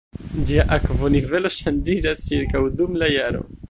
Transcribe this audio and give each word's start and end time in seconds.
Ĝia 0.51 0.63
akvonivelo 0.77 1.53
ŝanĝiĝas 1.59 2.29
ĉirkaŭ 2.31 2.67
dum 2.81 3.01
la 3.05 3.17
jaro. 3.19 3.51